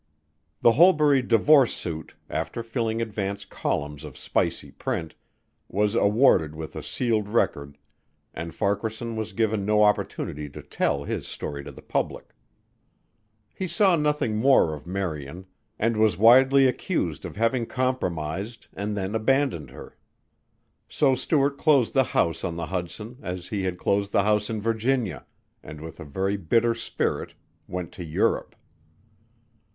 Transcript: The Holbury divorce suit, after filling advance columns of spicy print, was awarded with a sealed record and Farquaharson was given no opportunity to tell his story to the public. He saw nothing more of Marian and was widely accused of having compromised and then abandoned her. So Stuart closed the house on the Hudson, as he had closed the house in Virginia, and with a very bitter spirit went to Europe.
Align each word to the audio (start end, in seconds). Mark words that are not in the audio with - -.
The 0.63 0.71
Holbury 0.71 1.21
divorce 1.21 1.75
suit, 1.75 2.15
after 2.27 2.63
filling 2.63 3.03
advance 3.03 3.45
columns 3.45 4.03
of 4.03 4.17
spicy 4.17 4.71
print, 4.71 5.13
was 5.67 5.93
awarded 5.93 6.55
with 6.55 6.75
a 6.75 6.81
sealed 6.81 7.29
record 7.29 7.77
and 8.33 8.51
Farquaharson 8.51 9.15
was 9.15 9.31
given 9.31 9.63
no 9.63 9.83
opportunity 9.83 10.49
to 10.49 10.63
tell 10.63 11.03
his 11.03 11.27
story 11.27 11.63
to 11.65 11.71
the 11.71 11.83
public. 11.83 12.31
He 13.53 13.67
saw 13.67 13.95
nothing 13.95 14.37
more 14.37 14.73
of 14.73 14.87
Marian 14.87 15.45
and 15.77 15.95
was 15.95 16.17
widely 16.17 16.65
accused 16.65 17.23
of 17.23 17.35
having 17.35 17.67
compromised 17.67 18.65
and 18.73 18.97
then 18.97 19.13
abandoned 19.13 19.69
her. 19.69 19.95
So 20.89 21.13
Stuart 21.13 21.59
closed 21.59 21.93
the 21.93 22.05
house 22.05 22.43
on 22.43 22.55
the 22.55 22.65
Hudson, 22.65 23.19
as 23.21 23.49
he 23.49 23.61
had 23.65 23.77
closed 23.77 24.11
the 24.13 24.23
house 24.23 24.49
in 24.49 24.61
Virginia, 24.61 25.27
and 25.61 25.79
with 25.79 25.99
a 25.99 26.05
very 26.05 26.37
bitter 26.37 26.73
spirit 26.73 27.35
went 27.67 27.91
to 27.91 28.03
Europe. 28.03 28.55